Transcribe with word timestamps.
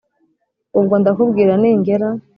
ubwo 0.79 0.93
ndakubwira 1.01 1.53
ningera 1.61 2.07